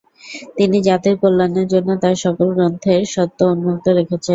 [0.57, 4.29] তিনি জাতির কল্যাণের জন্য তার সকল গ্রন্থের স্বত্ব উন্মুক্ত রেখেছেন।